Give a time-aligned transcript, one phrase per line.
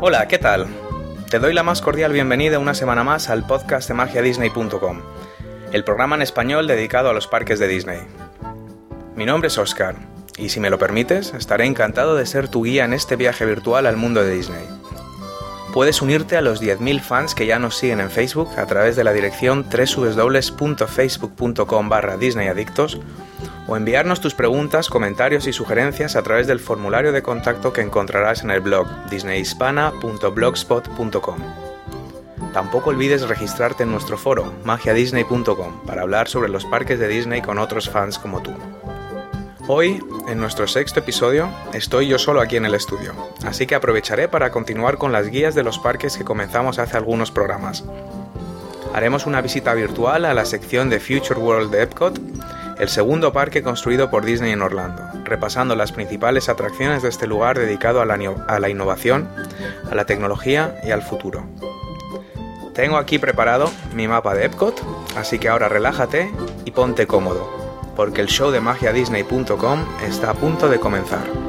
[0.00, 0.66] Hola, ¿qué tal?
[1.30, 5.00] Te doy la más cordial bienvenida una semana más al podcast de magiadisney.com,
[5.72, 8.00] el programa en español dedicado a los parques de Disney.
[9.16, 9.96] Mi nombre es Oscar,
[10.36, 13.86] y si me lo permites, estaré encantado de ser tu guía en este viaje virtual
[13.86, 14.66] al mundo de Disney.
[15.78, 19.04] Puedes unirte a los 10.000 fans que ya nos siguen en Facebook a través de
[19.04, 22.98] la dirección www.facebook.com barra disneyadictos
[23.68, 28.42] o enviarnos tus preguntas, comentarios y sugerencias a través del formulario de contacto que encontrarás
[28.42, 31.38] en el blog disneyhispana.blogspot.com.
[32.52, 37.56] Tampoco olvides registrarte en nuestro foro magiadisney.com para hablar sobre los parques de Disney con
[37.56, 38.50] otros fans como tú.
[39.70, 43.12] Hoy, en nuestro sexto episodio, estoy yo solo aquí en el estudio,
[43.44, 47.30] así que aprovecharé para continuar con las guías de los parques que comenzamos hace algunos
[47.30, 47.84] programas.
[48.94, 52.18] Haremos una visita virtual a la sección de Future World de Epcot
[52.78, 57.58] el segundo parque construido por Disney en Orlando, repasando las principales atracciones de este lugar
[57.58, 59.28] dedicado a la, innovación,
[59.90, 61.44] a la tecnología y al futuro.
[62.72, 64.80] Tengo aquí preparado mi mapa de Epcot,
[65.14, 66.30] así que ahora relájate
[66.64, 67.57] y ponte cómodo,
[67.98, 71.47] porque el show de magiadisney.com está a punto de comenzar.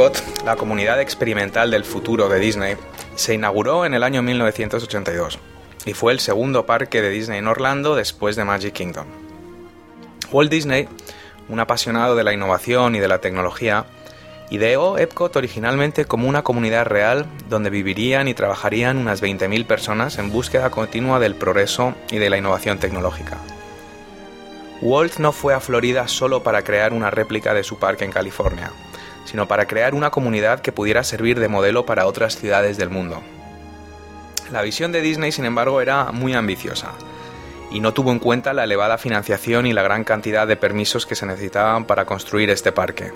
[0.00, 2.76] Epcot, la comunidad experimental del futuro de Disney,
[3.16, 5.38] se inauguró en el año 1982
[5.84, 9.04] y fue el segundo parque de Disney en Orlando después de Magic Kingdom.
[10.32, 10.88] Walt Disney,
[11.50, 13.84] un apasionado de la innovación y de la tecnología,
[14.48, 20.32] ideó Epcot originalmente como una comunidad real donde vivirían y trabajarían unas 20.000 personas en
[20.32, 23.36] búsqueda continua del progreso y de la innovación tecnológica.
[24.80, 28.72] Walt no fue a Florida solo para crear una réplica de su parque en California,
[29.30, 33.22] sino para crear una comunidad que pudiera servir de modelo para otras ciudades del mundo.
[34.50, 36.90] La visión de Disney, sin embargo, era muy ambiciosa
[37.70, 41.14] y no tuvo en cuenta la elevada financiación y la gran cantidad de permisos que
[41.14, 43.12] se necesitaban para construir este parque.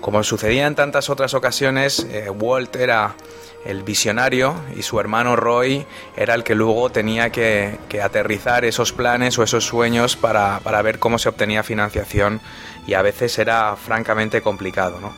[0.00, 3.14] Como sucedía en tantas otras ocasiones, eh, Walt era
[3.64, 9.38] el visionario y su hermano Roy era el que luego tenía que, aterrizar esos planes
[9.38, 12.40] o esos sueños para, para, ver cómo se obtenía financiación
[12.86, 14.98] y a veces era francamente complicado.
[15.00, 15.12] ¿no?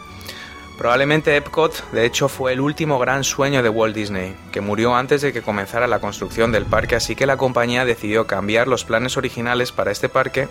[0.82, 5.20] Probablemente Epcot, de hecho, fue el último gran sueño de Walt Disney, que murió antes
[5.20, 9.16] de que comenzara la construcción del parque, así que la compañía decidió cambiar los planes
[9.16, 10.48] originales para este parque,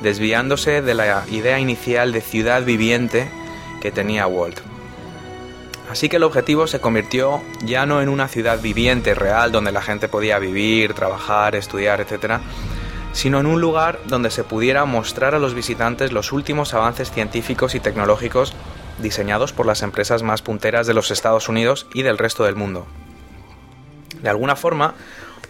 [0.00, 3.28] desviándose de la idea inicial de ciudad viviente
[3.82, 4.67] que tenía Walt.
[5.90, 9.80] Así que el objetivo se convirtió ya no en una ciudad viviente real donde la
[9.80, 12.40] gente podía vivir, trabajar, estudiar, etc.,
[13.12, 17.74] sino en un lugar donde se pudiera mostrar a los visitantes los últimos avances científicos
[17.74, 18.52] y tecnológicos
[18.98, 22.86] diseñados por las empresas más punteras de los Estados Unidos y del resto del mundo.
[24.22, 24.94] De alguna forma,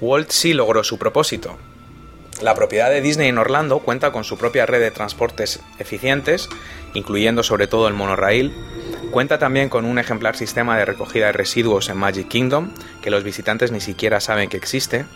[0.00, 1.58] Walt sí logró su propósito.
[2.42, 6.48] La propiedad de Disney en Orlando cuenta con su propia red de transportes eficientes,
[6.94, 8.54] incluyendo sobre todo el monorail,
[9.10, 13.24] Cuenta también con un ejemplar sistema de recogida de residuos en Magic Kingdom, que los
[13.24, 15.06] visitantes ni siquiera saben que existe,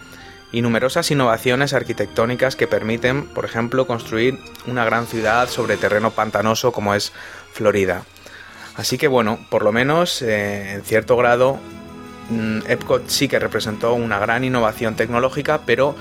[0.51, 6.73] y numerosas innovaciones arquitectónicas que permiten, por ejemplo, construir una gran ciudad sobre terreno pantanoso
[6.73, 7.13] como es
[7.53, 8.05] Florida.
[8.77, 11.59] Así que bueno, por lo menos eh, en cierto grado
[12.31, 15.95] mm, Epcot sí que representó una gran innovación tecnológica, pero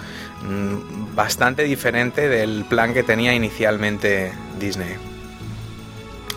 [1.15, 4.95] bastante diferente del plan que tenía inicialmente Disney.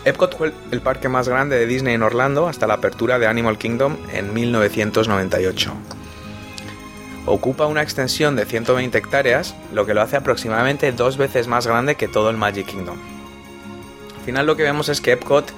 [0.05, 3.57] Epcot fue el parque más grande de Disney en Orlando hasta la apertura de Animal
[3.57, 5.73] Kingdom en 1998.
[7.27, 11.95] Ocupa una extensión de 120 hectáreas, lo que lo hace aproximadamente dos veces más grande
[11.95, 12.99] que todo el Magic Kingdom.
[14.19, 15.51] Al final lo que vemos es que Epcot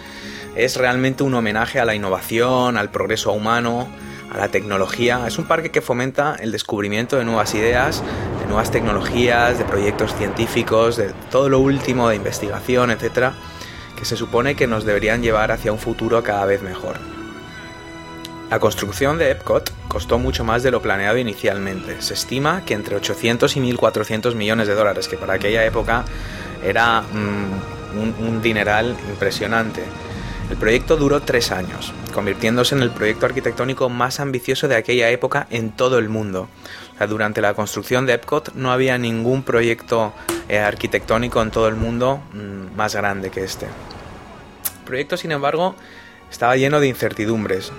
[0.55, 3.89] es realmente un homenaje a la innovación, al progreso humano,
[4.33, 5.25] a la tecnología.
[5.27, 8.03] Es un parque que fomenta el descubrimiento de nuevas ideas,
[8.41, 13.35] de nuevas tecnologías, de proyectos científicos, de todo lo último de investigación, etcétera,
[13.97, 16.97] que se supone que nos deberían llevar hacia un futuro cada vez mejor.
[18.51, 22.01] La construcción de Epcot costó mucho más de lo planeado inicialmente.
[22.01, 26.05] Se estima que entre 800 y 1.400 millones de dólares, que para aquella época
[26.65, 29.83] era mm, un, un dineral impresionante.
[30.49, 35.49] El proyecto duró tres años, convirtiéndose en el proyecto arquitectónico más ambicioso de aquella época
[35.51, 36.49] en todo el mundo.
[37.09, 40.13] durante la construcción de Epcot no había ningún proyecto
[40.49, 43.67] eh, arquitectónico en todo el mundo mm, más grande que este.
[43.67, 45.75] El proyecto, sin embargo,
[46.31, 47.73] estaba lleno de incertidumbres.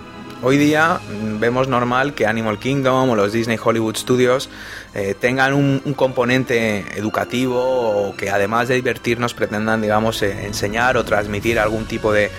[0.43, 4.49] Hoy día mm, vemos normal que Animal Kingdom o los Disney Hollywood Studios
[4.93, 11.05] eh, tengan un, componente educativo o que además de divertirnos pretendan, digamos, eh, enseñar o
[11.05, 12.29] transmitir algún tipo de,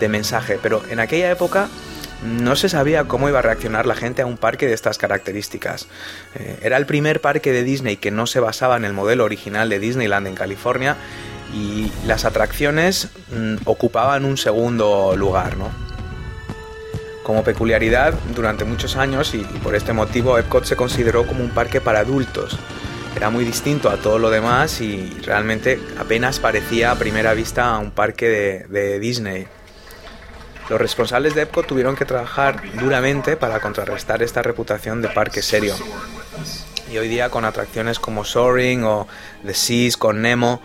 [0.00, 1.68] de mensaje, pero en aquella época
[2.22, 5.86] no se sabía cómo iba a reaccionar la gente a un parque de estas características.
[6.34, 9.68] Eh, era el primer parque de Disney que no se basaba en el modelo original
[9.68, 10.96] de Disneyland en California
[11.54, 15.70] y las atracciones mm, ocupaban un segundo lugar, ¿no?
[17.22, 21.80] Como peculiaridad, durante muchos años y, por este motivo Epcot se consideró como un parque
[21.80, 22.58] para adultos.
[23.16, 27.90] Era muy distinto a todo lo demás y realmente apenas parecía a primera vista un
[27.90, 29.48] parque de Disney.
[30.68, 35.74] Los responsables de Epcot tuvieron que trabajar duramente para contrarrestar esta reputación de parque serio.
[36.90, 39.06] Y hoy día con atracciones como Soaring o
[39.44, 40.60] The Seas con Nemo,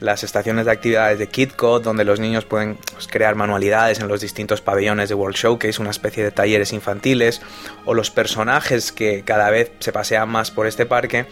[0.00, 4.20] las estaciones de actividades de KidCot, donde los niños pueden pues, crear manualidades en los
[4.20, 7.40] distintos pabellones de World Showcase, una especie de talleres infantiles,
[7.86, 11.26] o los personajes que cada vez se pasean más por este parque,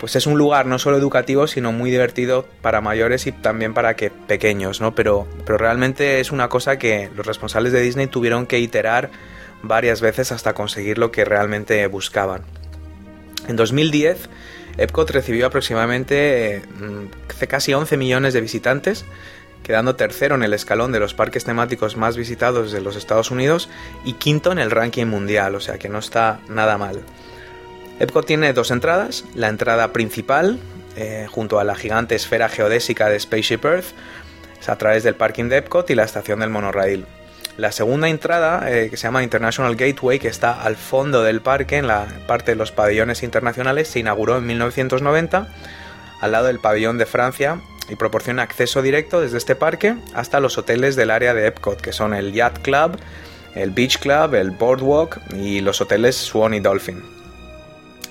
[0.00, 3.94] pues es un lugar no solo educativo, sino muy divertido para mayores y también para
[3.94, 4.94] que pequeños, ¿no?
[4.94, 9.10] Pero, pero realmente es una cosa que los responsables de Disney tuvieron que iterar
[9.62, 12.42] varias veces hasta conseguir lo que realmente buscaban.
[13.46, 14.30] En 2010,
[14.78, 19.04] Epcot recibió aproximadamente mm, casi 11 millones de visitantes,
[19.62, 23.68] quedando tercero en el escalón de los parques temáticos más visitados de los Estados Unidos
[24.04, 27.02] y quinto en el ranking mundial, o sea que no está nada mal.
[28.00, 30.58] Epcot tiene dos entradas, la entrada principal,
[30.96, 33.92] eh, junto a la gigante esfera geodésica de Spaceship Earth,
[34.58, 37.04] es a través del parking de Epcot y la estación del monorail.
[37.58, 41.76] La segunda entrada, eh, que se llama International Gateway, que está al fondo del parque,
[41.76, 45.48] en la parte de los pabellones internacionales, se inauguró en 1990,
[46.22, 47.60] al lado del pabellón de Francia,
[47.90, 51.92] y proporciona acceso directo desde este parque hasta los hoteles del área de Epcot, que
[51.92, 52.98] son el Yacht Club,
[53.54, 57.19] el Beach Club, el Boardwalk y los hoteles Swan y Dolphin.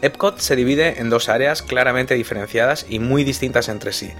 [0.01, 4.11] Epcot se divide en dos áreas claramente diferenciadas y muy distintas entre sí,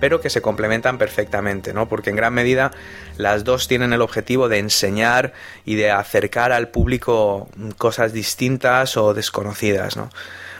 [0.00, 1.88] pero que se complementan perfectamente, ¿no?
[1.88, 2.70] Porque en gran medida
[3.18, 5.32] las dos tienen el objetivo de enseñar
[5.64, 10.10] y de acercar al público cosas distintas o desconocidas, ¿no?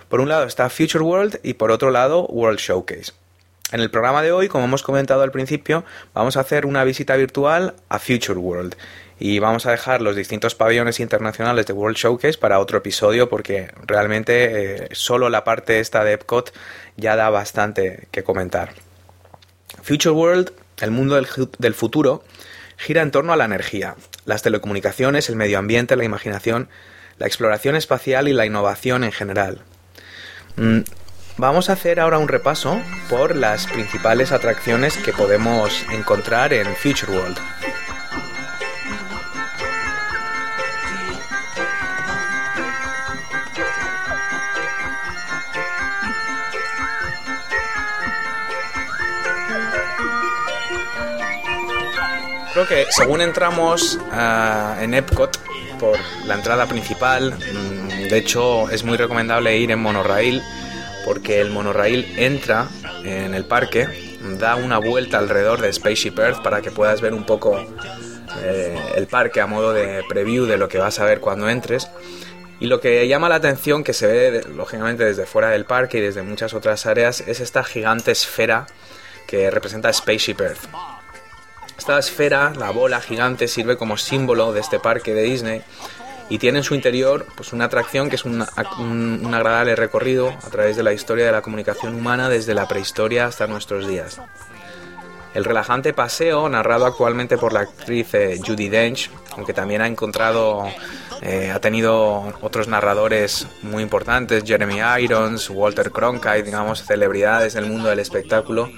[0.08, 3.12] Por un lado está Future World y por otro lado World Showcase.
[3.72, 5.84] En el programa de hoy, como hemos comentado al principio,
[6.14, 8.76] vamos a hacer una visita virtual a Future World
[9.18, 13.70] y vamos a dejar los distintos pabellones internacionales de World Showcase para otro episodio porque
[13.86, 16.52] realmente eh, solo la parte esta de Epcot
[16.96, 18.74] ya da bastante que comentar.
[19.82, 22.22] Future World, el mundo del, futuro,
[22.76, 23.96] gira en torno a la energía,
[24.26, 26.68] las telecomunicaciones, el medio ambiente, la imaginación,
[27.18, 29.62] la exploración espacial y la innovación en general.
[30.56, 30.80] Mm,
[31.38, 37.12] vamos a hacer ahora un repaso por las principales atracciones que podemos encontrar en Future
[37.12, 37.38] World.
[52.56, 55.38] Creo que según entramos ah, en Epcot
[55.78, 60.42] por la entrada principal, mm, de hecho es muy recomendable ir en monorail
[61.04, 62.66] porque el monorail entra
[63.04, 63.86] en el parque,
[64.38, 67.62] da una vuelta alrededor de Spaceship Earth para que puedas ver un poco
[68.42, 71.90] eh, el parque a modo de preview de lo que vas a ver cuando entres.
[72.58, 76.00] Y lo que llama la atención, que se ve lógicamente desde fuera del parque y
[76.00, 78.66] desde muchas otras áreas, es esta gigante esfera
[79.26, 80.66] que representa Spaceship Earth.
[81.78, 85.62] Esta esfera, la bola gigante, sirve como símbolo de este parque de Disney
[86.28, 90.76] y tiene en su interior pues, una atracción que es un, agradable recorrido a través
[90.76, 94.20] de la historia de la comunicación humana desde la prehistoria hasta nuestros días.
[95.34, 100.66] El relajante paseo, narrado actualmente por la actriz eh, Judy Dench, aunque también ha encontrado,
[101.20, 107.90] eh, ha tenido otros narradores muy importantes, Jeremy Irons, Walter Cronkite, digamos, celebridades del mundo
[107.90, 108.70] del espectáculo,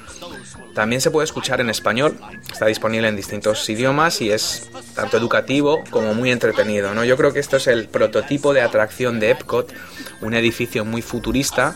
[0.78, 2.16] También se puede escuchar en español,
[2.52, 6.94] está disponible en distintos idiomas y es tanto educativo como muy entretenido.
[6.94, 7.02] ¿no?
[7.02, 9.72] Yo creo que esto es el prototipo de atracción de Epcot,
[10.20, 11.74] un edificio muy futurista,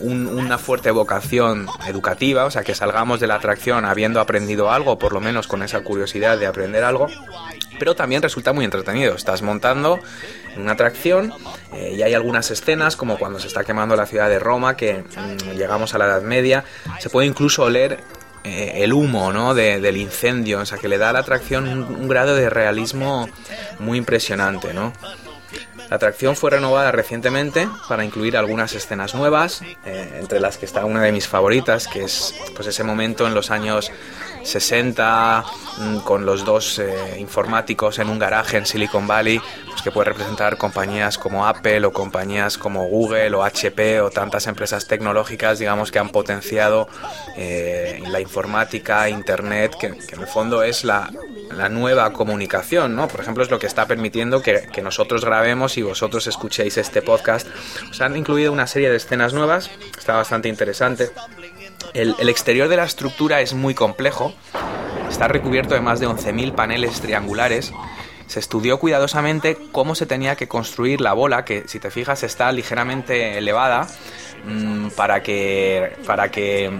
[0.00, 5.12] una fuerte vocación educativa, o sea que salgamos de la atracción habiendo aprendido algo, por
[5.12, 7.08] lo menos con esa curiosidad de aprender algo,
[7.78, 9.14] pero también resulta muy entretenido.
[9.14, 10.00] Estás montando
[10.56, 11.32] una atracción
[11.72, 15.02] eh, y hay algunas escenas como cuando se está quemando la ciudad de Roma que
[15.02, 16.64] mm, llegamos a la Edad Media
[16.98, 18.00] se puede incluso oler
[18.44, 19.54] eh, el humo ¿no?
[19.54, 23.28] del incendio o sea que le da a la atracción un, grado de realismo
[23.78, 24.92] muy impresionante ¿no?
[25.90, 30.84] La atracción fue renovada recientemente para incluir algunas escenas nuevas, eh, entre las que está
[30.84, 33.92] una de mis favoritas, que es pues ese momento en los años
[34.46, 35.44] 60
[35.78, 40.10] mm, con los dos eh, informáticos en un garaje en Silicon Valley, pues que puede
[40.10, 45.90] representar compañías como Apple o compañías como Google o HP o tantas empresas tecnológicas, digamos,
[45.90, 46.88] que han potenciado
[47.36, 51.10] eh, la informática, Internet, que, en el fondo es la,
[51.70, 53.08] nueva comunicación, ¿no?
[53.08, 57.48] Por ejemplo, es lo que está permitiendo que, nosotros grabemos y vosotros escuchéis este podcast.
[57.90, 61.10] Os han incluido una serie de escenas nuevas, está bastante interesante.
[61.96, 64.34] El, exterior de la estructura es muy complejo,
[65.08, 67.72] está recubierto de más de 11.000 paneles triangulares.
[68.26, 72.52] Se estudió cuidadosamente cómo se tenía que construir la bola, que si te fijas está
[72.52, 73.86] ligeramente elevada,
[74.44, 76.70] mm, para que, para que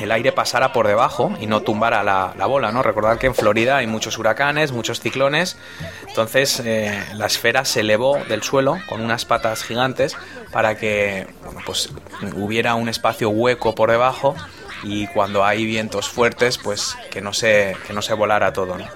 [0.00, 2.82] el aire pasara por debajo y no tumbara la, bola, ¿no?
[2.82, 5.56] Recordad que en Florida hay muchos huracanes, muchos ciclones,
[6.08, 10.16] entonces eh, la esfera se elevó del suelo con unas patas gigantes
[10.52, 11.26] para que
[11.66, 11.90] pues,
[12.34, 14.34] hubiera un espacio hueco por debajo
[14.82, 18.86] y cuando hay vientos fuertes, pues que no se, que no se volara todo, ¿no?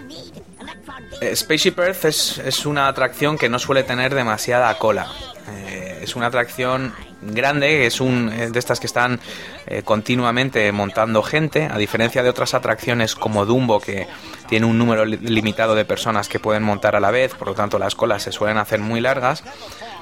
[1.21, 5.11] Eh, Spaceship Earth es, es, una atracción que no suele tener demasiada cola.
[5.51, 6.93] Eh, es una atracción
[7.23, 9.21] grande, es un de estas que están
[9.67, 14.07] eh, continuamente montando gente, a diferencia de otras atracciones como Dumbo que
[14.49, 17.79] tiene un número limitado de personas que pueden montar a la vez, por lo tanto
[17.79, 19.43] las colas se suelen hacer muy largas.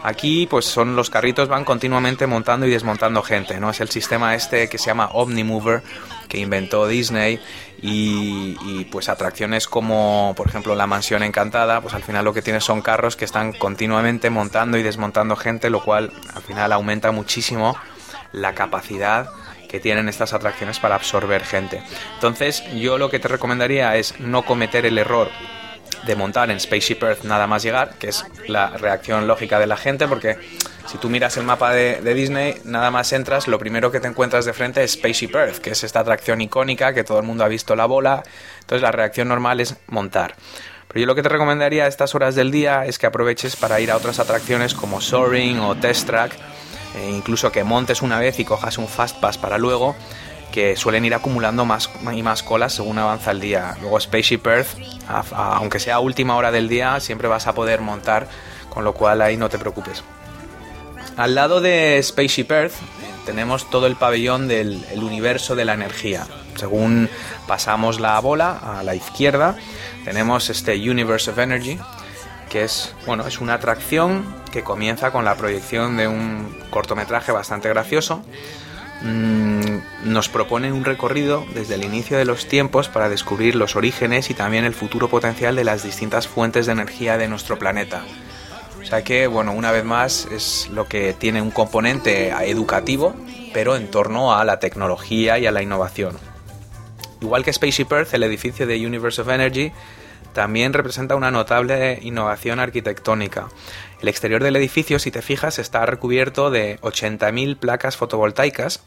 [0.03, 3.71] Aquí pues son los carritos van continuamente montando y desmontando gente, ¿no?
[3.71, 5.83] Es el sistema este que se llama Omnimover
[6.29, 7.39] que inventó Disney
[7.83, 12.61] y, pues atracciones como por ejemplo la mansión encantada pues al final lo que tiene
[12.61, 17.77] son carros que están continuamente montando y desmontando gente lo cual al final aumenta muchísimo
[18.33, 19.31] la capacidad
[19.69, 21.83] que tienen estas atracciones para absorber gente
[22.15, 25.29] entonces yo lo que te recomendaría es no cometer el error
[26.07, 29.77] de montar en Spaceship Earth nada más llegar, que es la reacción lógica de la
[29.77, 30.37] gente, porque
[30.87, 34.45] si tú miras el mapa de, Disney, nada más entras, lo primero que te encuentras
[34.45, 37.49] de frente es Spaceship Earth, que es esta atracción icónica que todo el mundo ha
[37.49, 38.23] visto la bola,
[38.61, 40.35] entonces la reacción normal es montar.
[40.89, 43.81] Pero yo lo que te recomendaría a estas horas del día es que aproveches para
[43.81, 46.33] ir a otras atracciones como Soaring o Test Track,
[46.95, 49.97] e incluso que montes una vez y cojas un Fast Pass para luego,
[50.53, 53.77] que suelen ir acumulando más y más colas según avanza el día.
[53.81, 54.69] Luego Spaceship Earth,
[55.33, 58.29] aunque sea última hora del día, siempre vas a poder montar,
[58.69, 60.05] con lo cual ahí no te preocupes.
[61.17, 62.75] Al lado de Spaceship Earth
[63.25, 66.27] tenemos todo el pabellón del universo de la energía.
[66.57, 67.09] Según
[67.47, 69.57] pasamos la bola a la izquierda,
[70.05, 71.79] tenemos este Universe of Energy,
[72.51, 77.69] que es, bueno, es una atracción que comienza con la proyección de un cortometraje bastante
[77.69, 78.23] gracioso
[79.05, 84.31] Mm, nos propone un recorrido desde el inicio de los tiempos para descubrir los orígenes
[84.31, 88.05] y también el futuro potencial de las distintas fuentes de energía de nuestro planeta.
[88.81, 93.15] O sea que, bueno, una vez más es lo que tiene un componente educativo,
[93.53, 96.17] pero en torno a la tecnología y a la innovación.
[97.21, 99.73] Igual que Spaceship Earth, el edificio de Universe of Energy
[100.33, 103.49] también representa una notable innovación arquitectónica.
[104.03, 108.83] El exterior del edificio, si te fijas, está recubierto de 80.000 placas fotovoltaicas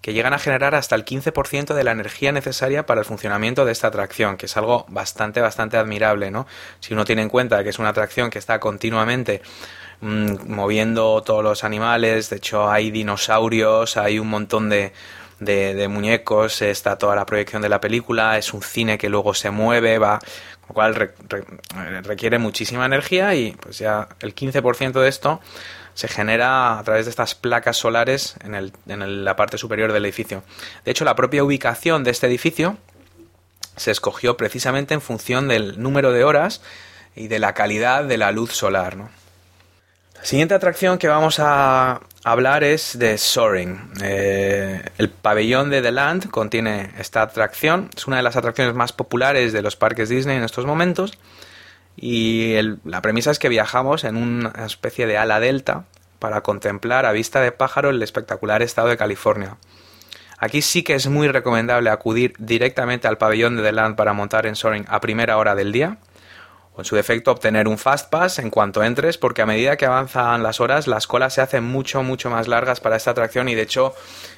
[0.00, 3.72] que llegan a generar hasta el 15% de la energía necesaria para el funcionamiento de
[3.72, 6.46] esta atracción, que es algo bastante, bastante admirable, ¿no?
[6.80, 9.42] Si uno tiene en cuenta que es una atracción que está continuamente
[10.00, 14.94] mm, moviendo todos los animales, de hecho hay dinosaurios, hay un montón de,
[15.38, 19.50] de, muñecos, está toda la proyección de la película, es un cine que luego se
[19.50, 20.18] mueve, va,
[20.68, 20.94] lo cual
[22.04, 25.40] requiere muchísima energía y pues ya el 15% de esto
[25.94, 30.04] se genera a través de estas placas solares en, el, en la parte superior del
[30.04, 30.42] edificio.
[30.84, 32.76] De hecho, la propia ubicación de este edificio
[33.76, 36.62] se escogió precisamente en función del número de horas
[37.14, 38.96] y de la calidad de la luz solar.
[38.96, 39.08] ¿no?
[40.18, 43.92] La siguiente atracción que vamos a hablar es de Soaring.
[44.02, 47.90] Eh, el pabellón de The Land contiene esta atracción.
[47.96, 51.18] Es una de las atracciones más populares de los parques Disney en estos momentos
[51.96, 55.84] y la premisa es que viajamos en una especie de ala delta
[56.18, 59.56] para contemplar a vista de pájaro el espectacular estado de California.
[60.38, 64.46] Aquí sí que es muy recomendable acudir directamente al pabellón de The Land para montar
[64.46, 65.98] en Soaring a primera hora del día
[66.76, 69.86] o en su defecto obtener un fast pass en cuanto entres porque a medida que
[69.86, 73.54] avanzan las horas las colas se hacen mucho mucho más largas para esta atracción y
[73.54, 73.94] de hecho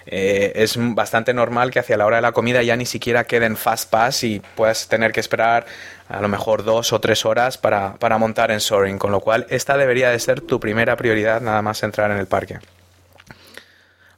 [0.07, 3.57] eh, es bastante normal que hacia la hora de la comida ya ni siquiera queden
[3.57, 5.67] fast pass y puedas tener que esperar
[6.09, 9.77] a lo mejor dos o tres horas para, montar en Soaring con lo cual esta
[9.77, 12.59] debería de ser tu primera prioridad nada más entrar en el parque.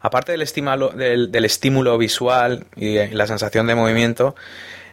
[0.03, 4.35] Aparte del, del estímulo visual y la sensación de movimiento,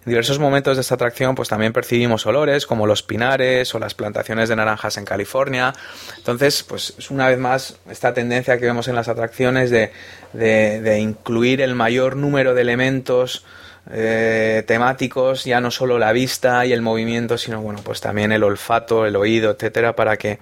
[0.08, 3.94] en diversos momentos de esta atracción pues también percibimos olores como los pinares o las
[3.94, 5.74] plantaciones de naranjas en California.
[6.16, 11.60] Entonces pues es una vez más esta tendencia que vemos en las atracciones de, incluir
[11.60, 13.44] el mayor número de elementos
[13.92, 18.46] eh, temáticos, ya no solo la vista y el movimiento, sino bueno, pues también el
[18.46, 20.40] olfato, el oído, etcétera, para que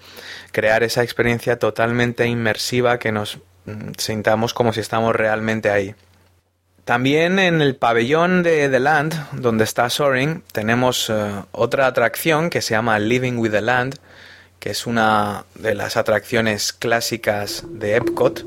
[0.52, 5.96] crear esa experiencia totalmente inmersiva que nos mm, sintamos como si estamos realmente ahí.
[6.86, 12.62] También en el pabellón de The Land, donde está Soaring, tenemos eh, otra atracción que
[12.62, 13.96] se llama Living with the Land,
[14.60, 18.46] que es una de las atracciones clásicas de Epcot,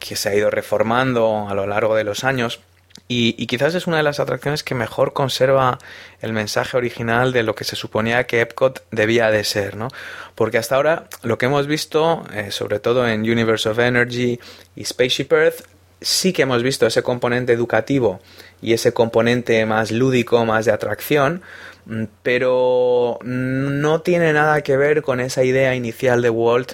[0.00, 2.58] que se ha ido reformando a lo largo de los años.
[3.06, 5.78] Y, quizás es una de las atracciones que mejor conserva
[6.20, 9.88] el mensaje original de lo que se suponía que Epcot debía de ser, ¿no?
[10.34, 14.40] Porque hasta ahora lo que hemos visto, eh, sobre todo en Universe of Energy
[14.76, 15.66] y Spaceship Earth,
[16.00, 18.20] sí que hemos visto ese componente educativo
[18.62, 21.42] y ese componente más lúdico, más de atracción,
[21.86, 26.72] mm, pero no tiene nada que ver con esa idea inicial de Walt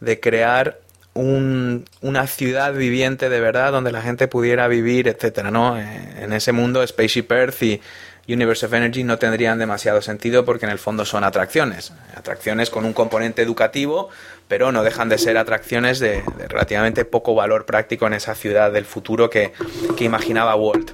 [0.00, 0.78] de crear
[1.14, 5.76] una ciudad viviente de verdad donde la gente pudiera vivir, etcétera, ¿no?
[5.76, 7.80] Eh, en ese mundo Spaceship Earth y
[8.28, 12.84] Universe of Energy no tendrían demasiado sentido porque en el fondo son atracciones, atracciones con
[12.84, 14.10] un componente educativo,
[14.48, 18.84] pero no dejan de ser atracciones de, relativamente poco valor práctico en esa ciudad del
[18.84, 19.52] futuro que,
[19.96, 20.92] que imaginaba Walt.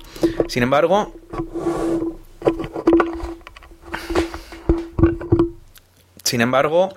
[0.49, 1.13] Sin embargo,
[6.23, 6.95] sin embargo,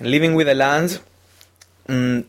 [0.00, 1.00] Living with the Land
[1.88, 2.20] mm,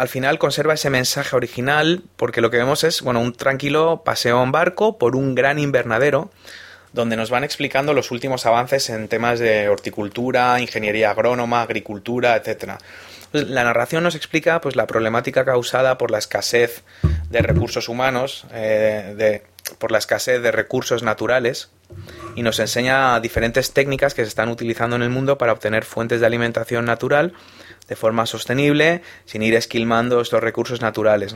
[0.00, 4.42] al final conserva ese mensaje original porque lo que vemos es, bueno, un tranquilo paseo
[4.42, 6.30] en barco por un gran invernadero
[6.94, 12.42] donde nos van explicando los últimos avances en temas de horticultura, ingeniería agrónoma, agricultura.
[12.42, 16.82] Pues la narración nos explica pues, la problemática causada por la escasez
[17.28, 19.42] de recursos humanos, eh, de,
[19.76, 21.68] por la escasez de recursos naturales,
[22.34, 26.20] y nos enseña diferentes técnicas que se están utilizando en el mundo para obtener fuentes
[26.20, 27.34] de alimentación natural
[27.90, 31.34] de forma sostenible, sin ir esquilmando estos recursos naturales.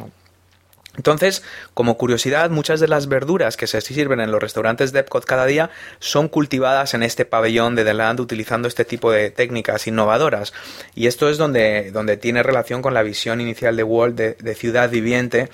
[0.96, 1.42] Entonces,
[1.74, 5.46] como curiosidad, muchas de las verduras que se sirven en los restaurantes de Epcot cada
[5.46, 10.52] día son cultivadas en este pabellón de The Land utilizando este tipo de técnicas innovadoras.
[10.94, 14.88] Y esto es donde, donde tiene relación con la visión inicial de Walt de ciudad
[14.88, 15.50] viviente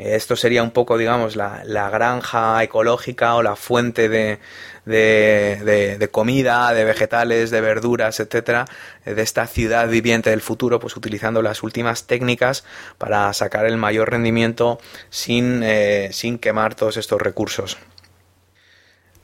[0.00, 4.38] esto sería un poco, digamos, la, granja ecológica o la fuente de,
[4.86, 8.66] de, comida, de vegetales, de verduras, etcétera,
[9.04, 12.64] de esta ciudad viviente del futuro, pues utilizando las últimas técnicas
[12.98, 17.78] para sacar el mayor rendimiento sin, eh, sin quemar todos estos recursos.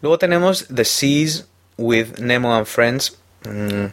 [0.02, 3.18] Luego tenemos The Seas with Nemo and Friends.
[3.44, 3.86] Mm,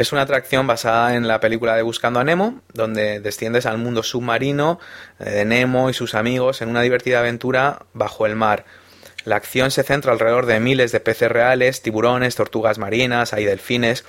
[0.00, 4.02] es una atracción basada en la película de Buscando a Nemo, donde desciendes al mundo
[4.02, 4.80] submarino
[5.18, 8.64] eh, de Nemo y sus amigos en una divertida aventura bajo el mar.
[9.26, 14.06] La acción se centra alrededor de miles de peces reales, tiburones, tortugas marinas, hay delfines,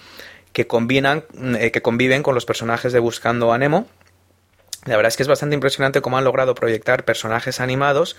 [0.53, 1.25] que, combinan,
[1.59, 3.85] eh, que conviven con los personajes de Buscando a Nemo.
[4.85, 8.15] La verdad es que es bastante impresionante cómo han logrado proyectar personajes animados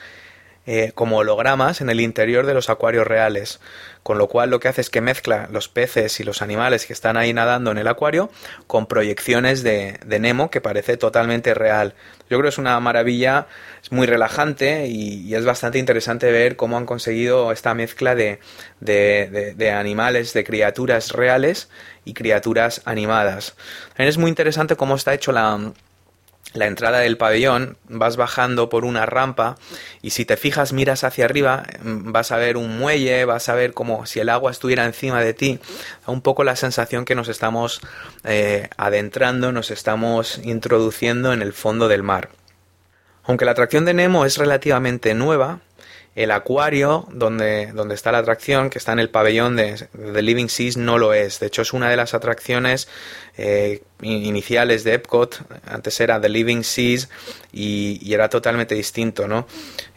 [0.65, 3.61] eh, como hologramas en el interior de los acuarios reales,
[4.05, 6.93] con lo cual lo que hace es que mezcla los peces y los animales que
[6.93, 8.31] están ahí nadando en el acuario
[8.69, 11.95] con proyecciones de, Nemo que parece totalmente real.
[12.31, 13.49] Yo creo que es una maravilla,
[13.83, 18.39] es muy relajante y, es bastante interesante ver cómo han conseguido esta mezcla de,
[18.81, 21.69] de animales, de criaturas reales
[22.05, 23.57] y criaturas animadas.
[23.89, 25.73] También es muy interesante cómo está hecho la,
[26.55, 29.57] la entrada del pabellón, vas bajando por una rampa
[30.03, 33.55] y si te fijas, miras hacia arriba, mm, vas a ver un muelle, vas a
[33.55, 35.61] ver como si el agua estuviera encima de ti,
[36.07, 37.81] un poco la sensación que nos estamos
[38.25, 42.29] eh, adentrando, nos estamos introduciendo en el fondo del mar.
[43.25, 45.61] Aunque la atracción de Nemo es relativamente nueva,
[46.15, 50.49] el acuario donde, donde está la atracción, que está en el pabellón de, The Living
[50.49, 51.41] Seas, no lo es.
[51.41, 52.89] De hecho, es una de las atracciones
[53.39, 55.41] eh, iniciales de Epcot.
[55.65, 57.09] Antes era The Living Seas
[57.51, 59.47] y, era totalmente distinto, ¿no?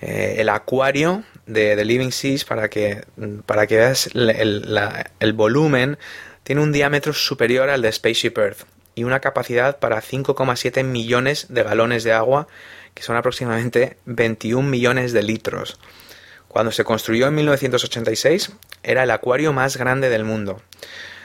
[0.02, 3.04] Eh, el acuario de The Living Seas, para que,
[3.46, 4.80] para que veas el,
[5.20, 5.98] el volumen,
[6.44, 8.66] tiene un diámetro superior al de Spaceship Earth.
[8.98, 12.48] y una capacidad para 5,7 millones de galones de agua,
[12.94, 15.78] que son aproximadamente 21 millones de litros.
[16.56, 18.50] Cuando se construyó en 1986
[18.82, 20.62] era el acuario más grande del mundo.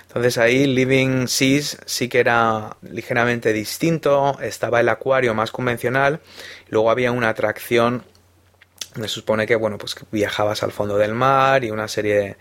[0.08, 6.18] Entonces ahí Living Seas sí que era ligeramente distinto, estaba el acuario más convencional,
[6.68, 8.02] luego había una atracción,
[8.96, 12.36] me supone que bueno, pues viajabas al fondo del mar y una serie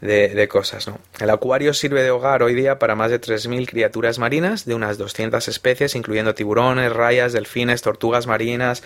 [0.00, 0.88] de, cosas.
[0.88, 0.98] ¿no?
[1.20, 4.98] El acuario sirve de hogar hoy día para más de 3.000 criaturas marinas de unas
[4.98, 8.82] 200 especies, incluyendo tiburones, rayas, delfines, tortugas marinas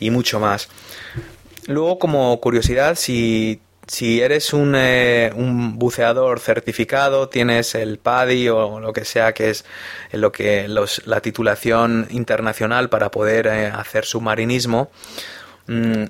[0.00, 0.70] y mucho más.
[1.66, 8.80] Luego, como curiosidad, si si eres un, eh, un, buceador certificado, tienes el PADI o
[8.80, 9.64] lo que sea que es
[10.12, 10.66] lo que
[11.04, 14.90] la titulación internacional para poder eh, hacer submarinismo,
[15.68, 16.04] mm,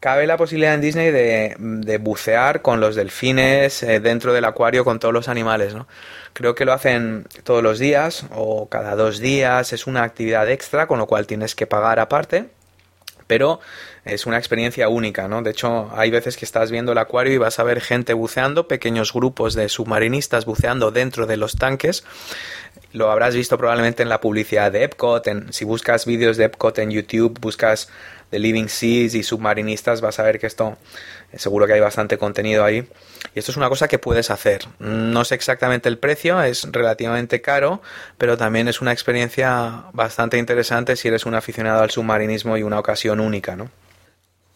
[0.00, 4.98] cabe la posibilidad en Disney de, bucear con los delfines eh, dentro del acuario con
[4.98, 5.74] todos los animales.
[5.74, 5.86] ¿no?
[6.32, 10.86] Creo que lo hacen todos los días o cada dos días, es una actividad extra,
[10.88, 12.48] con lo cual tienes que pagar aparte
[13.30, 13.60] pero
[14.04, 15.42] es una experiencia única, ¿no?
[15.42, 18.66] De hecho, hay veces que estás viendo el acuario y vas a ver gente buceando,
[18.66, 22.04] pequeños grupos de submarinistas buceando dentro de los tanques.
[22.92, 26.90] Lo habrás visto probablemente en la publicidad de Epcot, si buscas vídeos de Epcot en
[26.90, 27.88] YouTube, buscas
[28.30, 30.78] de Living Seas y submarinistas, vas a ver que esto
[31.36, 32.88] seguro que hay bastante contenido ahí.
[33.34, 34.62] Y esto es una cosa que puedes hacer.
[34.78, 37.82] No sé exactamente el precio, es relativamente caro,
[38.18, 42.78] pero también es una experiencia bastante interesante si eres un aficionado al submarinismo y una
[42.78, 43.70] ocasión única, ¿no?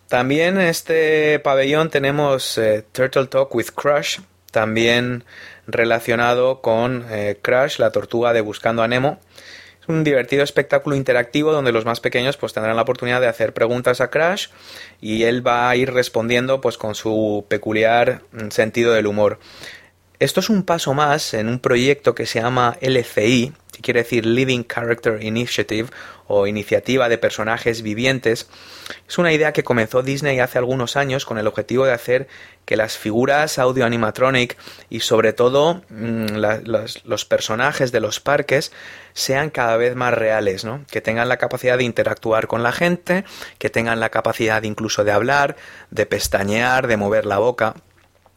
[0.09, 5.25] También en este pabellón tenemos eh, Turtle Talk with Crush, también
[5.67, 9.21] relacionado con eh, Crush, la tortuga de Buscando a Nemo
[9.87, 14.01] un divertido espectáculo interactivo donde los más pequeños pues tendrán la oportunidad de hacer preguntas
[14.01, 14.49] a Crash
[15.01, 19.39] y él va a ir respondiendo pues con su peculiar mm, sentido del humor.
[20.21, 24.65] Esto es un paso más en un proyecto que se llama LCI, quiere decir Living
[24.65, 25.89] Character Initiative
[26.27, 28.49] o Iniciativa de Personajes Vivientes.
[29.09, 32.29] Es una idea que comenzó Disney hace algunos años con el objetivo de hacer
[32.65, 34.57] que las figuras audio animatronic
[34.89, 36.37] y sobre todo mm,
[37.05, 38.73] los, personajes de los parques
[39.13, 40.85] sean cada vez más reales, ¿no?
[40.91, 43.25] que tengan la capacidad de interactuar con la gente,
[43.59, 45.57] que tengan la capacidad incluso de hablar,
[45.91, 47.75] de pestañear, de mover la boca.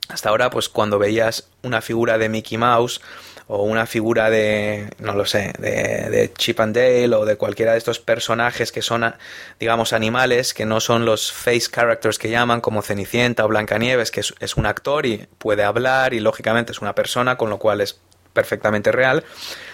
[0.10, 3.02] Hasta ahora, pues cuando veías una figura de Mickey Mouse
[3.48, 7.72] o una figura de, no lo sé, de, de, Chip and Dale o de cualquiera
[7.72, 9.16] de estos personajes que son,
[9.60, 14.20] digamos, animales, que no son los face characters que llaman, como Cenicienta o Blancanieves, que
[14.20, 17.80] es, es un actor y puede hablar y lógicamente es una persona, con lo cual
[17.80, 18.00] es
[18.34, 19.24] perfectamente real.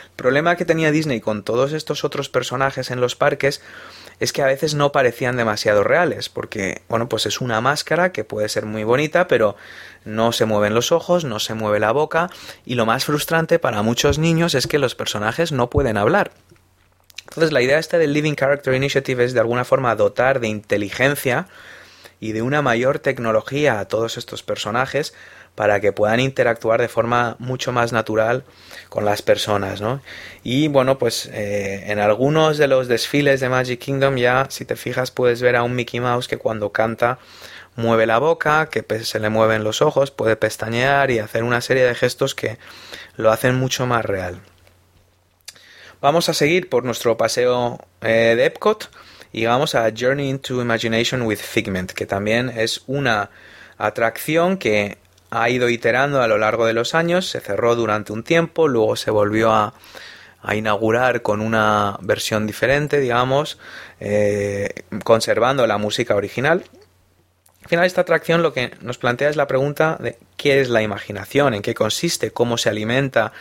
[0.04, 3.62] El problema que tenía Disney con todos estos otros personajes en los parques
[4.20, 8.24] es que a veces no parecían demasiado reales, porque, bueno, pues es una máscara que
[8.24, 9.56] puede ser muy bonita, pero
[10.06, 12.30] no se mueven los ojos, no se mueve la boca,
[12.66, 16.32] y lo más frustrante para muchos niños es que los personajes no pueden hablar.
[17.30, 21.48] Entonces la idea esta del Living Character Initiative es de alguna forma dotar de inteligencia
[22.20, 25.14] y de una mayor tecnología a todos estos personajes
[25.56, 28.44] para que puedan interactuar de forma mucho más natural
[28.94, 30.04] con las personas, ¿no?
[30.44, 34.76] Y bueno, pues eh, en algunos de los desfiles de Magic Kingdom ya, si te
[34.76, 37.18] fijas, puedes ver a un Mickey Mouse que cuando canta
[37.76, 41.86] mueve la boca, que se le mueven los ojos, puede pestañear y hacer una serie
[41.86, 42.60] de gestos que
[43.16, 44.42] lo hacen mucho más real.
[46.00, 48.92] Vamos a seguir por nuestro paseo eh, de Epcot
[49.32, 53.32] y vamos a Journey into Imagination with Figment, que también es una
[53.80, 55.00] atracción que
[55.36, 58.96] ha ido iterando a lo largo de los años, se cerró durante un tiempo, luego
[58.96, 59.74] se volvió a,
[60.54, 63.58] inaugurar con una versión diferente, digamos,
[64.02, 66.66] eh, conservando la música original.
[67.62, 70.82] Al final esta atracción lo que nos plantea es la pregunta de qué es la
[70.82, 73.32] imaginación, en qué consiste, cómo se alimenta.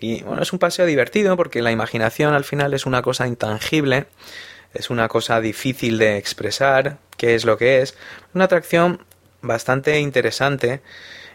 [0.00, 4.06] Y bueno, es un paseo divertido porque la imaginación al final es una cosa intangible,
[4.74, 7.96] es una cosa difícil de expresar, qué es lo que es.
[8.34, 9.06] Una atracción
[9.42, 10.82] bastante interesante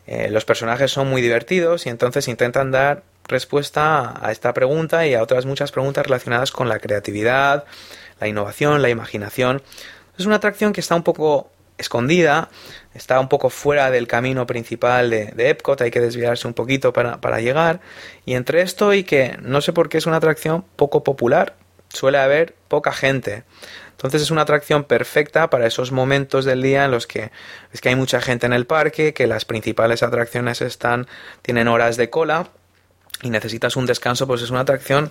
[0.06, 5.14] eh, los personajes son muy divertidos y entonces intentan dar respuesta a esta pregunta y
[5.14, 7.66] a otras muchas preguntas relacionadas con la creatividad,
[8.20, 9.62] la innovación, la imaginación.
[10.18, 12.50] Es una atracción que está un poco escondida,
[12.94, 17.40] está un poco fuera del camino principal de, Epcot, hay que desviarse un poquito para,
[17.40, 17.80] llegar.
[18.26, 21.56] Y entre esto y que no sé por qué es una atracción poco popular,
[21.90, 23.44] suele haber poca gente.
[24.04, 27.32] Entonces es una atracción perfecta para esos momentos del día en los que
[27.72, 31.08] es que hay mucha gente en el parque, que las principales atracciones están
[31.42, 32.50] tienen horas de cola
[33.22, 35.10] y necesitas un descanso, pues es una atracción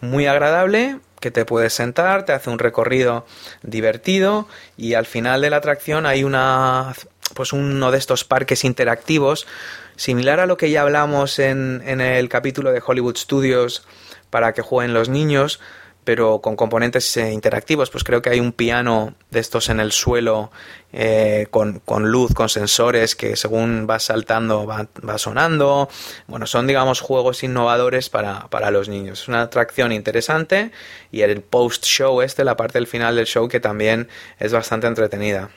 [0.00, 3.24] muy agradable que te puedes sentar, te hace un recorrido
[3.62, 6.92] divertido y al final de la atracción hay una
[7.34, 9.46] pues uno de estos parques interactivos
[9.94, 13.86] similar a lo que ya hablamos en, en el capítulo de Hollywood Studios
[14.30, 15.60] para que jueguen los niños,
[16.04, 17.90] pero con componentes eh, interactivos.
[17.90, 20.50] Pues creo que hay un piano de estos en el suelo
[20.92, 25.88] eh, con, luz, con sensores que según va saltando va, sonando.
[26.26, 29.22] Bueno, son digamos juegos innovadores para, para, los niños.
[29.22, 30.70] Es una atracción interesante
[31.10, 35.50] y el post-show este, la parte del final del show que también es bastante entretenida.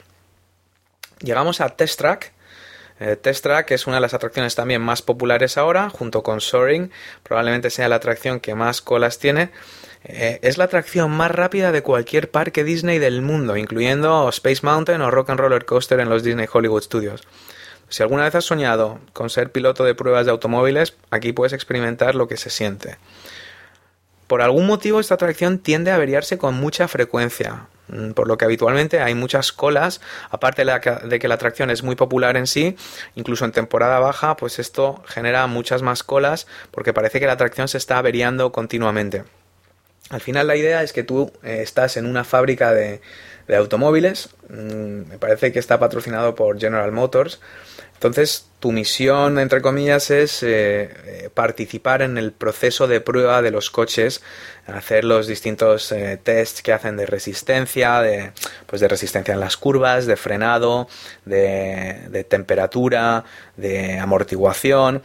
[1.19, 2.33] Llegamos a Test Track.
[2.99, 6.91] Eh, Test Track es una de las atracciones también más populares ahora, junto con Soaring.
[7.23, 9.51] Probablemente sea la atracción que más colas tiene.
[10.09, 15.01] Eh, es la atracción más rápida de cualquier parque Disney del mundo, incluyendo Space Mountain
[15.01, 17.23] o Rock and Roller Coaster en los Disney Hollywood Studios.
[17.89, 22.15] Si alguna vez has soñado con ser piloto de pruebas de automóviles, aquí puedes experimentar
[22.15, 22.97] lo que se siente.
[24.27, 28.45] Por algún motivo esta atracción tiende a averiarse con mucha frecuencia, mm, por lo que
[28.45, 32.77] habitualmente hay muchas colas, aparte de que la atracción es muy popular en sí,
[33.15, 37.67] incluso en temporada baja, pues esto genera muchas más colas porque parece que la atracción
[37.67, 39.25] se está averiando continuamente.
[40.09, 43.01] Al final la idea es que tú eh, estás en una fábrica de,
[43.53, 47.39] automóviles, mm, me parece que está patrocinado por General Motors,
[47.93, 53.51] entonces tu misión, entre comillas, es eh, eh, participar en el proceso de prueba de
[53.51, 54.21] los coches,
[54.67, 55.93] hacer los distintos
[56.23, 58.33] tests que hacen de resistencia, de,
[58.67, 60.87] pues de resistencia en las curvas, de frenado,
[61.25, 63.23] de temperatura,
[63.55, 65.01] de amortiguación.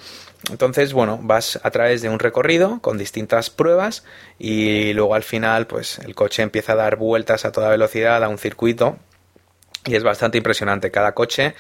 [0.51, 4.05] Entonces, bueno, vas a través de un recorrido con distintas pruebas
[4.39, 8.29] y luego al final, pues el coche empieza a dar vueltas a toda velocidad a
[8.29, 8.99] un circuito
[9.85, 10.91] y es bastante impresionante.
[10.91, 11.55] Cada coche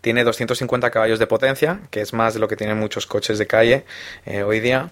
[0.00, 3.46] tiene 250 caballos de potencia, que es más de lo que tienen muchos coches de
[3.46, 3.84] calle
[4.24, 4.90] eh, hoy día.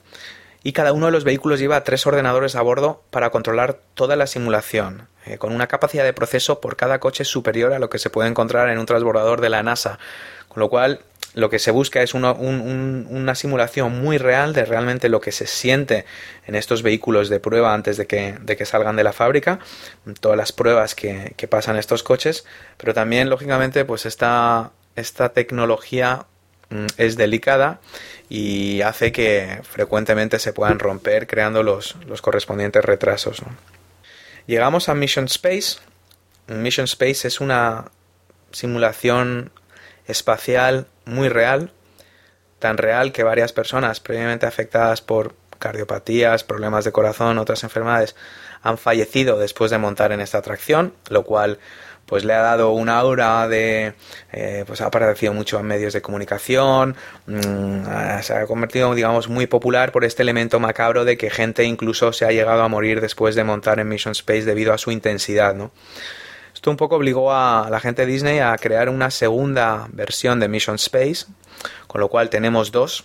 [0.62, 4.26] Y cada uno de los vehículos lleva tres ordenadores a bordo para controlar toda la
[4.26, 8.08] simulación, eh, con una capacidad de proceso por cada coche superior a lo que se
[8.08, 9.98] puede encontrar en un transbordador de la NASA.
[10.48, 11.00] Con lo cual,
[11.34, 15.46] lo que se busca es una, una, simulación muy real de realmente lo que se
[15.46, 16.04] siente
[16.46, 19.58] en estos vehículos de prueba antes de que, de que salgan de la fábrica,
[20.20, 22.44] todas las pruebas que, que, pasan estos coches,
[22.76, 26.26] pero también, lógicamente, pues esta, esta tecnología
[26.70, 27.80] mm, es delicada
[28.28, 33.42] y hace que frecuentemente se puedan romper creando los, los correspondientes retrasos.
[34.46, 35.78] Llegamos a Mission Space.
[36.46, 37.86] Mission Space es una
[38.52, 39.50] simulación
[40.06, 41.72] espacial muy real,
[42.58, 48.16] tan real que varias personas previamente afectadas por cardiopatías, problemas de corazón, otras enfermedades,
[48.62, 51.58] han fallecido después de montar en esta atracción, lo cual
[52.06, 53.94] pues le ha dado una aura de
[54.32, 59.46] eh, pues ha aparecido mucho en medios de comunicación mm, se ha convertido digamos muy
[59.46, 63.34] popular por este elemento macabro de que gente incluso se ha llegado a morir después
[63.34, 65.70] de montar en Mission Space debido a su intensidad no
[66.64, 70.48] esto un poco obligó a la gente de Disney a crear una segunda versión de
[70.48, 71.26] Mission Space,
[71.86, 73.04] con lo cual tenemos dos.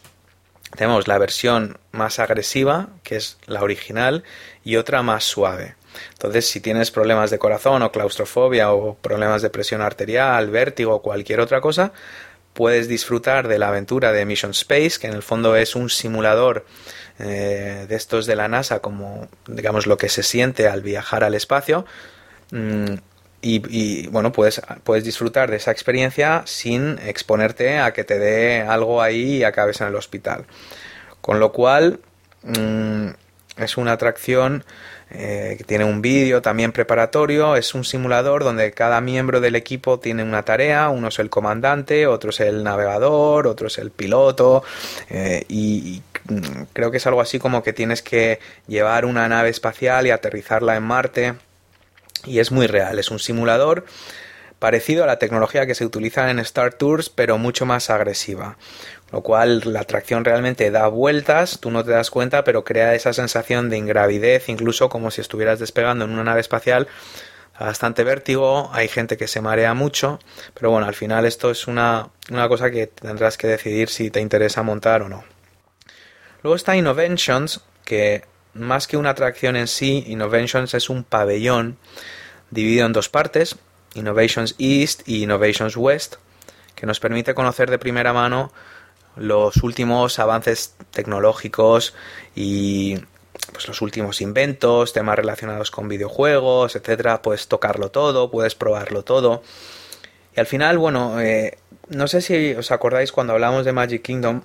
[0.77, 4.23] Tenemos la versión más agresiva, que es la original,
[4.63, 5.75] y otra más suave.
[6.13, 11.01] Entonces, si tienes problemas de corazón o claustrofobia o problemas de presión arterial, vértigo o
[11.01, 11.91] cualquier otra cosa,
[12.53, 16.65] puedes disfrutar de la aventura de Mission Space, que en el fondo es un simulador
[17.19, 21.35] eh, de estos de la NASA, como digamos lo que se siente al viajar al
[21.35, 21.85] espacio.
[22.51, 22.95] Mm,
[23.41, 29.01] y, bueno, puedes, puedes disfrutar de esa experiencia sin exponerte a que te dé algo
[29.01, 30.45] ahí y acabes en el hospital.
[31.21, 31.99] Con lo cual,
[32.43, 33.09] mm,
[33.57, 34.63] es una atracción
[35.11, 39.99] eh, que tiene un vídeo también preparatorio, es un simulador donde cada miembro del equipo
[39.99, 44.63] tiene una tarea, uno es el comandante, otro es el navegador, otro es el piloto,
[45.09, 49.27] eh, y, y mm, creo que es algo así como que tienes que llevar una
[49.27, 51.33] nave espacial y aterrizarla en Marte
[52.25, 53.85] y es muy real, es un simulador
[54.59, 58.57] parecido a la tecnología que se utiliza en Star Tours, pero mucho más agresiva.
[59.11, 63.13] Lo cual la atracción realmente da vueltas, tú no te das cuenta, pero crea esa
[63.13, 66.87] sensación de ingravidez, incluso como si estuvieras despegando en una nave espacial.
[67.59, 70.19] Bastante vértigo, hay gente que se marea mucho,
[70.53, 74.21] pero bueno, al final esto es una, una cosa que tendrás que decidir si te
[74.21, 75.23] interesa montar o no.
[76.41, 78.23] Luego está Innovations, que
[78.59, 81.77] más que una atracción en sí, Innovations es un pabellón
[82.51, 83.57] dividido en dos partes,
[83.95, 86.15] Innovations East y Innovations West,
[86.75, 88.51] que nos permite conocer de primera mano
[89.15, 91.93] los últimos avances tecnológicos
[92.35, 92.97] y
[93.51, 99.41] pues los últimos inventos, temas relacionados con videojuegos, etcétera, puedes tocarlo todo, puedes probarlo todo.
[100.35, 101.57] Y al final, bueno, eh,
[101.89, 104.41] no sé si os acordáis cuando hablamos de Magic Kingdom,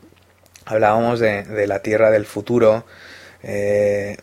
[0.65, 2.87] hablábamos de, de la Tierra del futuro,
[3.45, 4.17] eh,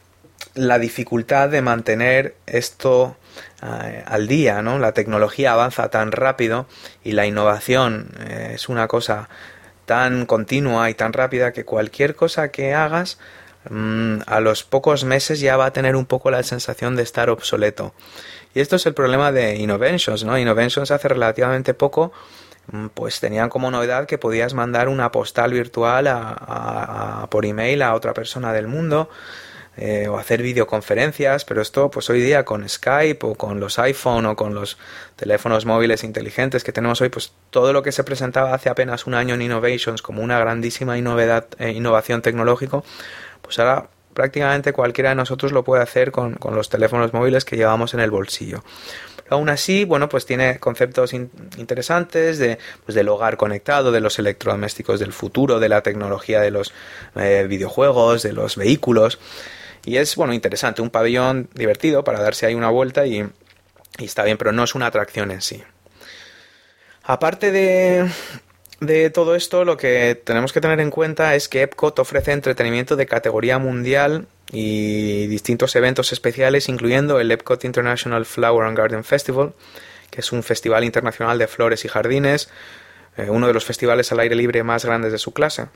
[0.55, 3.15] la dificultad de mantener esto
[3.61, 4.79] eh, al día, ¿no?
[4.79, 6.65] La tecnología avanza tan rápido
[7.03, 9.29] y la innovación eh, es una cosa
[9.85, 13.19] tan continua y tan rápida que cualquier cosa que hagas
[13.69, 17.29] mm, a los pocos meses ya va a tener un poco la sensación de estar
[17.29, 17.93] obsoleto.
[18.53, 20.37] Y esto es el problema de Innovations, ¿no?
[20.37, 22.11] Innovations hace relativamente poco
[22.93, 28.13] pues tenían como novedad que podías mandar una postal virtual a, por email a otra
[28.13, 29.09] persona del mundo
[29.77, 34.25] eh, o hacer videoconferencias, pero esto pues hoy día con Skype o con los iPhone
[34.25, 34.77] o con los
[35.15, 39.13] teléfonos móviles inteligentes que tenemos hoy, pues todo lo que se presentaba hace apenas un
[39.13, 42.83] año en Innovations como una grandísima eh, innovación tecnológico,
[43.41, 47.93] pues ahora prácticamente cualquiera de nosotros lo puede hacer con, los teléfonos móviles que llevamos
[47.93, 48.63] en el bolsillo.
[49.31, 54.99] Aún así, bueno, pues tiene conceptos interesantes de, pues del hogar conectado, de los electrodomésticos
[54.99, 56.73] del futuro, de la tecnología de los
[57.15, 59.19] eh, videojuegos, de los vehículos.
[59.85, 63.25] Y es, bueno, interesante, un pabellón divertido para darse ahí una vuelta y,
[63.97, 65.63] y está bien, pero no es una atracción en sí.
[67.03, 68.11] Aparte de,
[68.81, 72.97] de todo esto, lo que tenemos que tener en cuenta es que Epcot ofrece entretenimiento
[72.97, 79.53] de categoría mundial y distintos eventos especiales, incluyendo el Epcot International Flower and Garden Festival,
[80.09, 82.49] que es un festival internacional de flores y jardines,
[83.17, 85.67] eh, uno de los festivales al aire libre más grandes de su clase.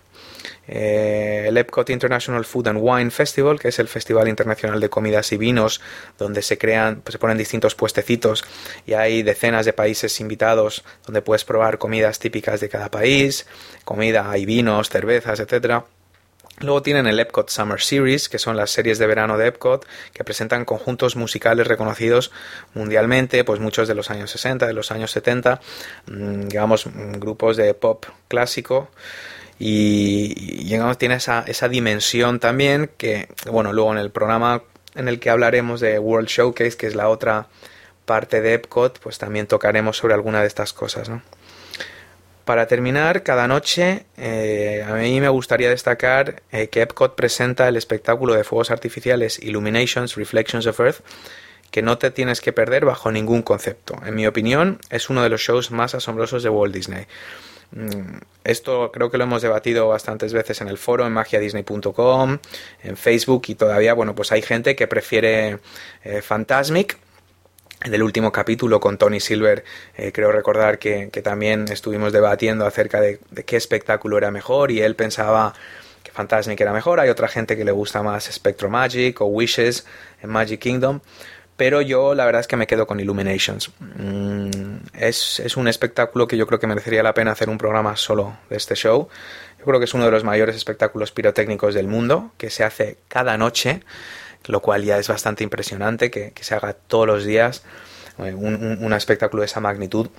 [0.68, 5.32] Eh, el Epcot International Food and Wine Festival, que es el festival internacional de comidas
[5.34, 5.82] y vinos,
[6.18, 8.46] donde se crean, pues, se ponen distintos puestecitos
[8.86, 13.46] y hay decenas de países invitados donde puedes probar comidas típicas de cada país,
[13.84, 15.86] comida, y vinos, cervezas, etcétera.
[16.60, 20.24] Luego tienen el Epcot Summer Series, que son las series de verano de Epcot, que
[20.24, 22.32] presentan conjuntos musicales reconocidos
[22.74, 25.60] mundialmente, pues muchos de los años 60, de los años 70,
[26.08, 28.90] mm, digamos, mm, grupos de pop clásico
[29.60, 34.64] y, digamos tiene esa, esa dimensión también que bueno luego en el programa
[34.96, 37.48] en el que hablaremos de World Showcase que es la otra
[38.06, 41.22] parte de Epcot pues también tocaremos sobre alguna de estas cosas ¿no?
[42.46, 47.76] Para terminar cada noche eh, a mí me gustaría destacar eh, que Epcot presenta el
[47.76, 51.02] espectáculo de fuegos artificiales Illuminations Reflections of Earth
[51.72, 53.96] que no te tienes que perder bajo ningún concepto.
[54.06, 57.06] En mi opinión, es uno de los shows más asombrosos de Walt Disney.
[57.72, 62.38] Mm, esto creo que lo hemos debatido bastantes veces en el foro, en magiadisney.com,
[62.84, 65.60] en Facebook y todavía, bueno, pues hay gente que prefiere
[66.04, 66.98] eh, Fantasmic.
[67.84, 69.64] En el último capítulo con Tony Silver
[69.96, 74.82] eh, creo recordar que, también estuvimos debatiendo acerca de, de, qué espectáculo era mejor y
[74.82, 75.54] él pensaba
[76.04, 77.00] que Fantasmic era mejor.
[77.00, 79.86] Hay otra gente que le gusta más Spectro Magic o Wishes
[80.22, 81.02] en Magic Kingdom
[81.58, 83.72] pero yo la verdad es que me quedo con Illuminations.
[83.80, 87.96] Mm, es, es, un espectáculo que yo creo que merecería la pena hacer un programa
[87.96, 89.08] solo de este show.
[89.60, 92.98] Yo creo que es uno de los mayores espectáculos pirotécnicos del mundo, que se hace
[93.08, 93.82] cada noche,
[94.48, 97.64] lo cual ya es bastante impresionante, que, que se haga todos los días
[98.20, 100.10] eh, un, un, espectáculo de esa magnitud.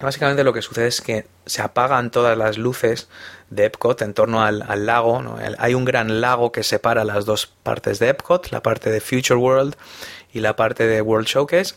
[0.00, 3.08] Básicamente lo que sucede es que se apagan todas las luces
[3.50, 5.20] de Epcot en torno al, al lago.
[5.20, 5.36] ¿no?
[5.58, 9.38] hay un gran lago que separa las dos partes de Epcot, la parte de Future
[9.38, 9.76] World
[10.32, 11.74] y la parte de World Showcase.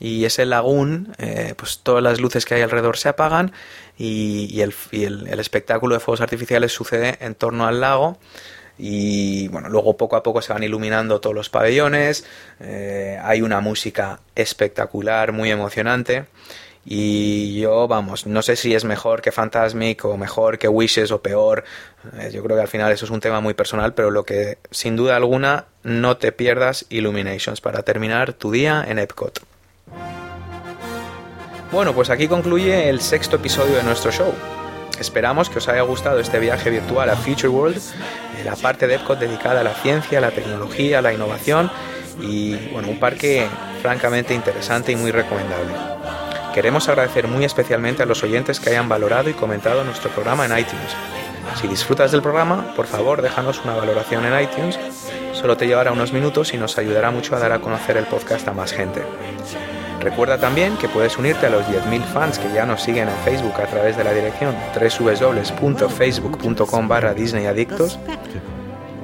[0.00, 3.52] Y ese lagún, eh, pues todas las luces que hay alrededor se apagan
[3.96, 8.18] y, el, el, espectáculo de fuegos artificiales sucede en torno al lago.
[8.78, 12.24] Y bueno, luego poco a poco se van iluminando todos los pabellones.
[12.60, 16.26] Eh, hay una música espectacular, muy emocionante.
[16.90, 21.20] Y yo, vamos, no sé si es mejor que Fantasmic o mejor que Wishes o
[21.20, 21.64] peor.
[22.18, 24.58] Eh, yo creo que al final eso es un tema muy personal, pero lo que
[24.70, 29.42] sin duda alguna no te pierdas Illuminations para terminar tu día en Epcot.
[31.70, 34.32] Bueno, pues aquí concluye el sexto episodio de nuestro show.
[35.00, 37.80] Esperamos que os haya gustado este viaje virtual a Future World,
[38.44, 41.70] la parte de Epcot dedicada a la ciencia, la tecnología, la innovación
[42.20, 43.46] y bueno, un parque
[43.80, 45.72] francamente interesante y muy recomendable.
[46.52, 50.58] Queremos agradecer muy especialmente a los oyentes que hayan valorado y comentado nuestro programa en
[50.58, 50.96] iTunes.
[51.60, 54.78] Si disfrutas del programa, por favor déjanos una valoración en iTunes.
[55.32, 58.48] Solo te llevará unos minutos y nos ayudará mucho a dar a conocer el podcast
[58.48, 59.02] a más gente.
[60.08, 63.60] Recuerda también que puedes unirte a los 10.000 fans que ya nos siguen en Facebook
[63.60, 67.98] a través de la dirección www.facebook.com barra disneyadictos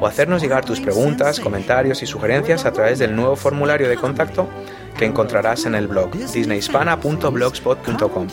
[0.01, 4.49] o hacernos llegar tus preguntas, comentarios y sugerencias a través del nuevo formulario de contacto
[4.97, 8.29] que encontrarás en el blog disneyhispana.blogspot.com.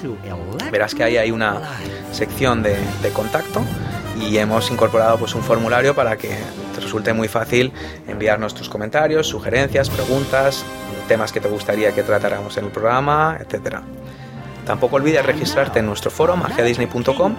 [0.71, 1.60] Verás que ahí hay una
[2.13, 2.78] sección de,
[3.13, 3.65] contacto
[4.17, 6.30] y hemos incorporado pues un formulario para que
[6.74, 7.74] te resulte muy fácil
[8.07, 10.63] enviarnos tus comentarios, sugerencias, preguntas,
[11.12, 13.82] temas que te gustaría que tratáramos en el programa, etcétera.
[14.66, 17.36] Tampoco olvides registrarte en nuestro foro magiadisney.com.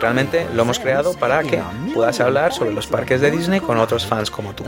[0.00, 1.60] Realmente lo hemos creado para que
[1.92, 4.62] puedas hablar sobre los parques de Disney con otros fans como tú.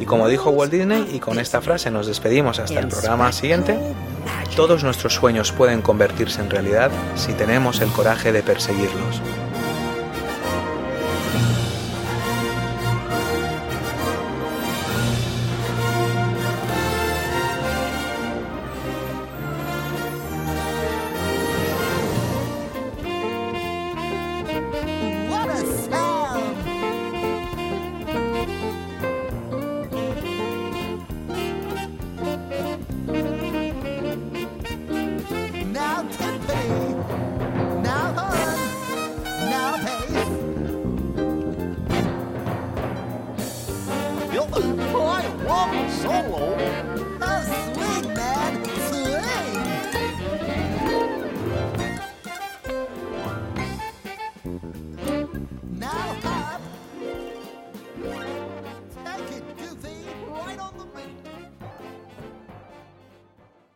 [0.00, 3.78] Y como dijo Walt Disney, y con esta frase nos despedimos hasta el programa siguiente,
[4.56, 9.20] todos nuestros sueños pueden convertirse en realidad si tenemos el coraje de perseguirlos.